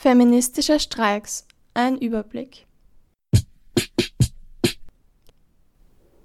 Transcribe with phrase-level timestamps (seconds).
[0.00, 1.44] Feministische Streiks.
[1.74, 2.68] Ein Überblick.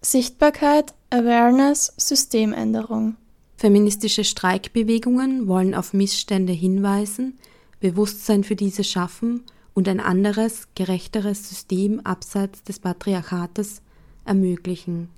[0.00, 3.16] Sichtbarkeit, Awareness, Systemänderung.
[3.58, 7.38] Feministische Streikbewegungen wollen auf Missstände hinweisen,
[7.78, 9.44] Bewusstsein für diese schaffen
[9.74, 13.82] und ein anderes, gerechteres System abseits des Patriarchates
[14.24, 15.10] ermöglichen.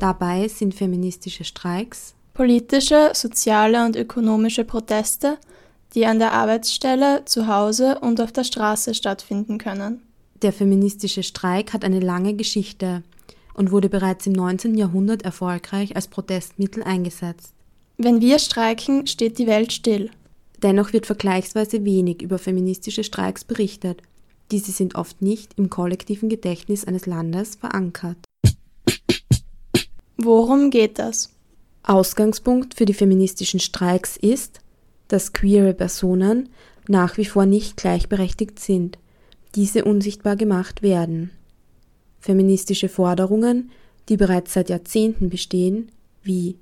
[0.00, 5.38] Dabei sind feministische Streiks politische, soziale und ökonomische Proteste,
[5.96, 10.02] die an der Arbeitsstelle, zu Hause und auf der Straße stattfinden können.
[10.42, 13.02] Der feministische Streik hat eine lange Geschichte
[13.54, 14.76] und wurde bereits im 19.
[14.76, 17.54] Jahrhundert erfolgreich als Protestmittel eingesetzt.
[17.96, 20.10] Wenn wir streiken, steht die Welt still.
[20.62, 24.02] Dennoch wird vergleichsweise wenig über feministische Streiks berichtet.
[24.50, 28.18] Diese sind oft nicht im kollektiven Gedächtnis eines Landes verankert.
[30.18, 31.30] Worum geht das?
[31.82, 34.60] Ausgangspunkt für die feministischen Streiks ist,
[35.08, 36.48] dass queere Personen
[36.88, 38.98] nach wie vor nicht gleichberechtigt sind,
[39.54, 41.30] diese unsichtbar gemacht werden.
[42.20, 43.70] Feministische Forderungen,
[44.08, 45.90] die bereits seit Jahrzehnten bestehen,
[46.22, 46.58] wie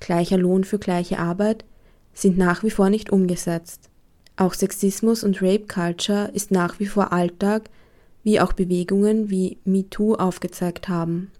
[0.00, 1.64] gleicher Lohn für gleiche Arbeit,
[2.12, 3.90] sind nach wie vor nicht umgesetzt.
[4.36, 7.70] Auch Sexismus und Rape Culture ist nach wie vor Alltag,
[8.22, 11.30] wie auch Bewegungen wie MeToo aufgezeigt haben.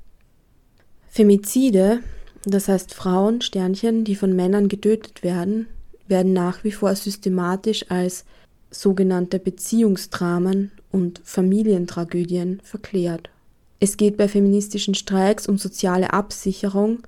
[1.08, 2.00] Femizide,
[2.44, 5.66] das heißt Frauen, Sternchen, die von Männern getötet werden,
[6.08, 8.24] werden nach wie vor systematisch als
[8.70, 13.30] sogenannte Beziehungsdramen und Familientragödien verklärt.
[13.80, 17.00] Es geht bei feministischen Streiks um soziale Absicherung,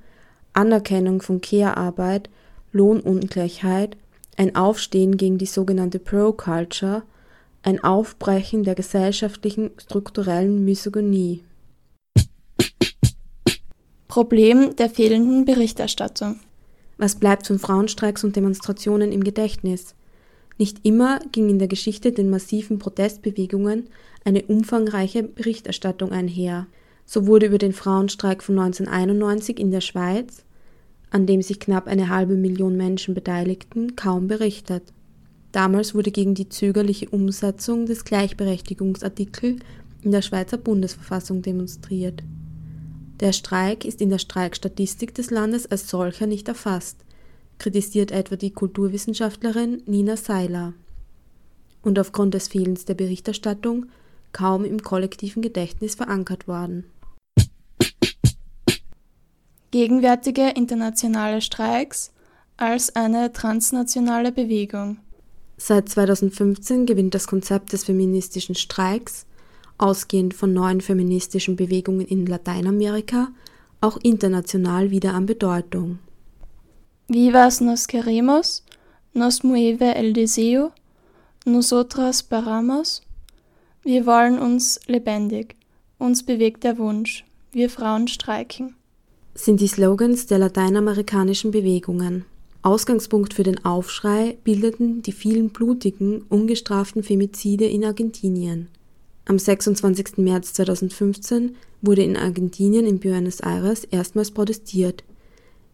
[0.52, 2.30] Anerkennung von Care-Arbeit,
[2.72, 3.96] Lohnungleichheit,
[4.36, 7.02] ein Aufstehen gegen die sogenannte Pro-Culture,
[7.62, 11.42] ein Aufbrechen der gesellschaftlichen strukturellen Misogynie.
[14.08, 16.40] Problem der fehlenden Berichterstattung.
[16.98, 19.94] Was bleibt von Frauenstreiks und Demonstrationen im Gedächtnis?
[20.58, 23.88] Nicht immer ging in der Geschichte den massiven Protestbewegungen
[24.24, 26.66] eine umfangreiche Berichterstattung einher.
[27.04, 30.44] So wurde über den Frauenstreik von 1991 in der Schweiz,
[31.10, 34.82] an dem sich knapp eine halbe Million Menschen beteiligten, kaum berichtet.
[35.52, 39.60] Damals wurde gegen die zögerliche Umsetzung des Gleichberechtigungsartikels
[40.02, 42.22] in der Schweizer Bundesverfassung demonstriert.
[43.20, 46.98] Der Streik ist in der Streikstatistik des Landes als solcher nicht erfasst,
[47.58, 50.74] kritisiert etwa die Kulturwissenschaftlerin Nina Seiler.
[51.82, 53.86] Und aufgrund des Fehlens der Berichterstattung
[54.32, 56.84] kaum im kollektiven Gedächtnis verankert worden.
[59.70, 62.12] Gegenwärtige internationale Streiks
[62.58, 64.98] als eine transnationale Bewegung.
[65.56, 69.24] Seit 2015 gewinnt das Konzept des feministischen Streiks,
[69.78, 73.28] ausgehend von neuen feministischen Bewegungen in Lateinamerika,
[73.80, 75.98] auch international wieder an Bedeutung.
[77.08, 78.64] Vivas nos queremos,
[79.12, 80.72] nos mueve el deseo,
[81.44, 83.02] nosotras paramos,
[83.86, 85.54] wir wollen uns lebendig.
[85.98, 87.24] Uns bewegt der Wunsch.
[87.52, 88.74] Wir Frauen streiken.
[89.36, 92.24] Sind die Slogans der lateinamerikanischen Bewegungen.
[92.62, 98.66] Ausgangspunkt für den Aufschrei bildeten die vielen blutigen, ungestraften Femizide in Argentinien.
[99.28, 100.18] Am 26.
[100.18, 105.02] März 2015 wurde in Argentinien in Buenos Aires erstmals protestiert.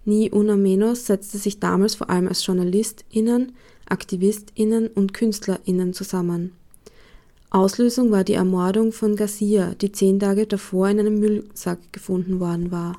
[0.06, 3.52] Ni una menos setzte sich damals vor allem als JournalistInnen,
[3.86, 6.52] AktivistInnen und KünstlerInnen zusammen.
[7.50, 12.70] Auslösung war die Ermordung von Garcia, die zehn Tage davor in einem Müllsack gefunden worden
[12.70, 12.96] war.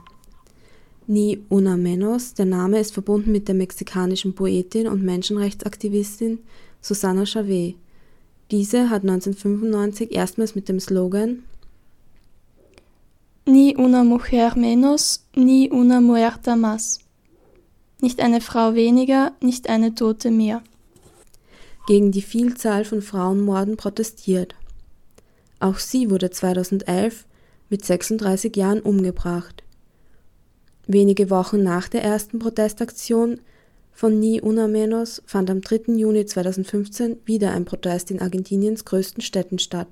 [1.07, 6.37] Ni una menos, der Name ist verbunden mit der mexikanischen Poetin und Menschenrechtsaktivistin
[6.79, 7.73] Susana Chavez.
[8.53, 11.41] Diese hat 1995 erstmals mit dem Slogan
[13.47, 16.99] Ni una mujer menos, ni una muerta más.
[17.99, 20.61] Nicht eine Frau weniger, nicht eine Tote mehr
[21.87, 24.53] gegen die Vielzahl von Frauenmorden protestiert.
[25.59, 27.25] Auch sie wurde 2011
[27.71, 29.63] mit 36 Jahren umgebracht.
[30.85, 33.39] Wenige Wochen nach der ersten Protestaktion
[33.93, 35.93] von Ni Una Menos fand am 3.
[35.95, 39.87] Juni 2015 wieder ein Protest in Argentiniens größten Städten statt.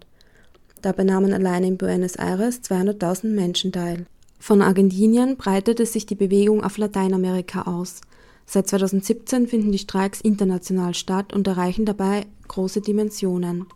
[0.82, 4.08] Dabei nahmen allein in Buenos Aires 200.000 Menschen teil.
[4.40, 8.02] Von Argentinien breitete sich die Bewegung auf Lateinamerika aus.
[8.48, 13.68] Seit 2017 finden die Streiks international statt und erreichen dabei große Dimensionen.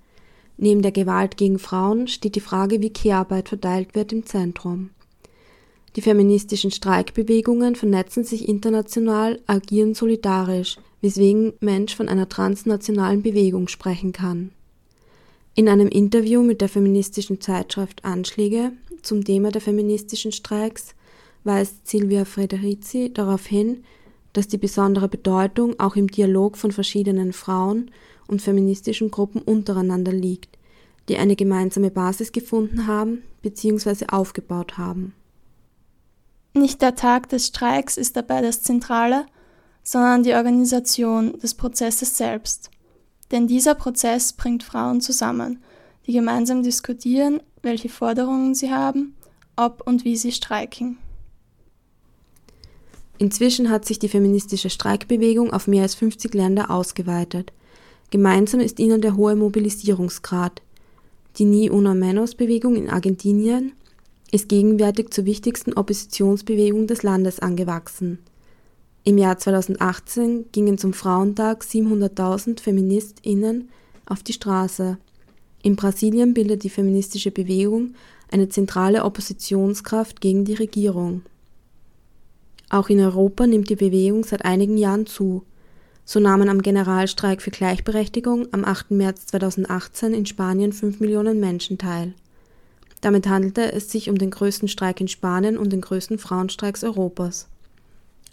[0.57, 4.89] Neben der Gewalt gegen Frauen steht die Frage, wie Kehrarbeit verteilt wird, im Zentrum.
[5.95, 14.11] Die feministischen Streikbewegungen vernetzen sich international, agieren solidarisch, weswegen Mensch von einer transnationalen Bewegung sprechen
[14.11, 14.51] kann.
[15.53, 20.95] In einem Interview mit der feministischen Zeitschrift Anschläge zum Thema der feministischen Streiks
[21.45, 23.85] weist Silvia Frederici darauf hin,
[24.33, 27.89] dass die besondere Bedeutung auch im Dialog von verschiedenen Frauen
[28.27, 30.57] und feministischen Gruppen untereinander liegt,
[31.07, 34.07] die eine gemeinsame Basis gefunden haben bzw.
[34.09, 35.13] aufgebaut haben.
[36.55, 39.25] Nicht der Tag des Streiks ist dabei das Zentrale,
[39.83, 42.71] sondern die Organisation des Prozesses selbst.
[43.31, 45.61] Denn dieser Prozess bringt Frauen zusammen,
[46.07, 49.15] die gemeinsam diskutieren, welche Forderungen sie haben,
[49.57, 50.97] ob und wie sie streiken.
[53.17, 57.51] Inzwischen hat sich die feministische Streikbewegung auf mehr als 50 Länder ausgeweitet.
[58.11, 60.61] Gemeinsam ist ihnen der hohe Mobilisierungsgrad.
[61.37, 63.73] Die Ni Una Menos Bewegung in Argentinien
[64.35, 68.19] ist gegenwärtig zur wichtigsten Oppositionsbewegung des Landes angewachsen.
[69.05, 73.69] Im Jahr 2018 gingen zum Frauentag 700.000 Feministinnen
[74.05, 74.97] auf die Straße.
[75.63, 77.93] In Brasilien bildet die feministische Bewegung
[78.29, 81.21] eine zentrale Oppositionskraft gegen die Regierung.
[82.69, 85.43] Auch in Europa nimmt die Bewegung seit einigen Jahren zu.
[86.03, 88.91] So nahmen am Generalstreik für Gleichberechtigung am 8.
[88.91, 92.15] März 2018 in Spanien 5 Millionen Menschen teil.
[93.05, 97.47] Damit handelte es sich um den größten Streik in Spanien und den größten Frauenstreiks Europas.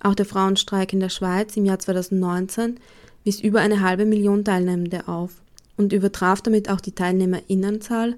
[0.00, 2.80] Auch der Frauenstreik in der Schweiz im Jahr 2019
[3.22, 5.42] wies über eine halbe Million Teilnehmende auf
[5.76, 8.16] und übertraf damit auch die Teilnehmerinnenzahl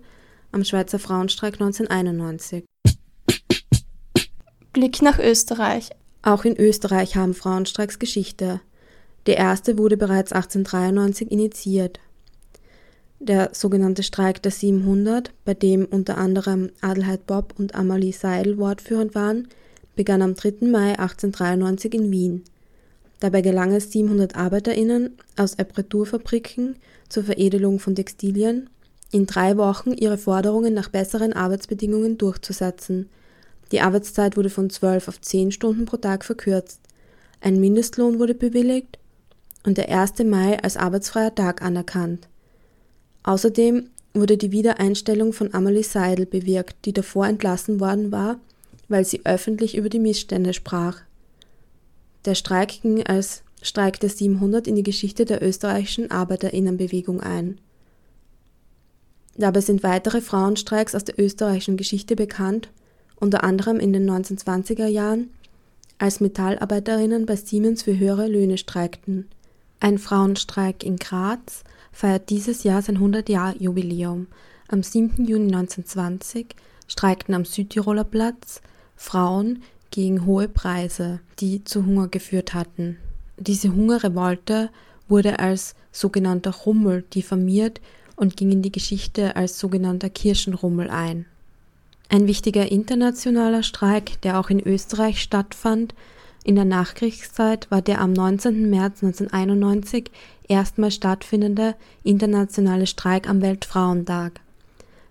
[0.53, 2.65] am Schweizer Frauenstreik 1991.
[4.73, 5.91] Blick nach Österreich.
[6.23, 8.61] Auch in Österreich haben Frauenstreiks Geschichte.
[9.27, 11.99] Der erste wurde bereits 1893 initiiert.
[13.27, 19.15] Der sogenannte Streik der 700, bei dem unter anderem Adelheid Bob und Amalie Seidel wortführend
[19.15, 19.49] waren,
[19.97, 20.69] begann am 3.
[20.69, 22.45] Mai 1893 in Wien.
[23.21, 26.77] Dabei gelang es 700 ArbeiterInnen aus Appreturfabriken
[27.09, 28.69] zur Veredelung von Textilien,
[29.11, 33.09] in drei Wochen ihre Forderungen nach besseren Arbeitsbedingungen durchzusetzen–
[33.73, 36.81] die Arbeitszeit wurde von 12 auf 10 Stunden pro Tag verkürzt.
[37.41, 38.99] Ein Mindestlohn wurde bewilligt
[39.65, 40.21] und der 1.
[40.25, 42.29] Mai als arbeitsfreier Tag anerkannt.
[43.25, 48.39] Außerdem wurde die Wiedereinstellung von Amalie Seidel bewirkt, die davor entlassen worden war,
[48.89, 51.01] weil sie öffentlich über die Missstände sprach.
[52.25, 57.59] Der Streik ging als Streik der 700 in die Geschichte der österreichischen Arbeiterinnenbewegung ein.
[59.37, 62.69] Dabei sind weitere Frauenstreiks aus der österreichischen Geschichte bekannt
[63.17, 65.31] unter anderem in den 1920er Jahren,
[65.99, 69.29] als Metallarbeiterinnen bei Siemens für höhere Löhne streikten.
[69.81, 71.65] Ein Frauenstreik in Graz
[71.95, 74.27] feiert dieses Jahr sein 100-Jahr-Jubiläum.
[74.69, 75.25] Am 7.
[75.25, 76.55] Juni 1920
[76.89, 78.61] streikten am Südtiroler Platz
[78.97, 82.99] Frauen gegen hohe Preise, die zu Hunger geführt hatten.
[83.39, 84.71] Diese Hungerrevolte
[85.09, 87.81] wurde als sogenannter Rummel diffamiert
[88.17, 91.27] und ging in die Geschichte als sogenannter Kirchenrummel ein.
[92.09, 95.95] Ein wichtiger internationaler Streik, der auch in Österreich stattfand,
[96.45, 98.69] in der Nachkriegszeit war der am 19.
[98.69, 100.11] März 1991
[100.47, 104.41] erstmals stattfindende internationale Streik am Weltfrauentag.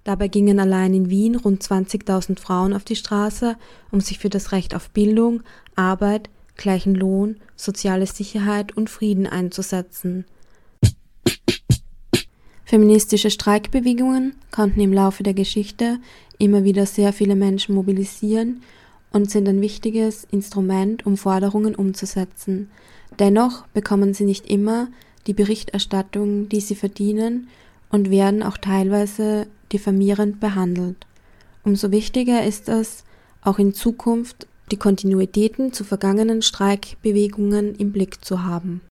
[0.03, 3.55] Dabei gingen allein in Wien rund 20.000 Frauen auf die Straße,
[3.89, 5.41] um sich für das Recht auf Bildung,
[5.75, 10.25] Arbeit, gleichen Lohn, soziale Sicherheit und Frieden einzusetzen.
[12.63, 15.97] Feministische Streikbewegungen konnten im Laufe der Geschichte
[16.37, 18.61] immer wieder sehr viele Menschen mobilisieren
[19.13, 22.69] und sind ein wichtiges Instrument, um Forderungen umzusetzen.
[23.19, 24.89] Dennoch bekommen sie nicht immer
[25.27, 27.47] die Berichterstattung, die sie verdienen
[27.89, 31.05] und werden auch teilweise diffamierend behandelt.
[31.63, 33.05] Umso wichtiger ist es,
[33.41, 38.81] auch in Zukunft die Kontinuitäten zu vergangenen Streikbewegungen im Blick zu haben.